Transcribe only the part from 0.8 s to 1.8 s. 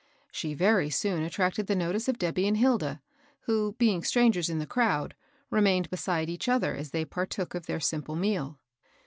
soon attracted the